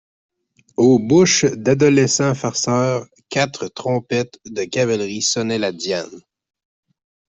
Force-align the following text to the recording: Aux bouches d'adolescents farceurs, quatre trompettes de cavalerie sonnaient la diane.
Aux 0.77 0.97
bouches 0.97 1.45
d'adolescents 1.45 2.33
farceurs, 2.33 3.05
quatre 3.29 3.67
trompettes 3.67 4.39
de 4.45 4.63
cavalerie 4.63 5.21
sonnaient 5.21 5.59
la 5.59 5.71
diane. 5.71 6.23